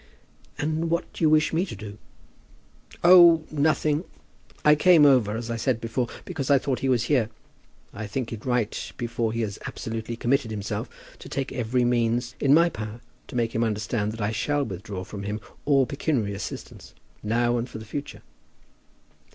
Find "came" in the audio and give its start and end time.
4.73-5.05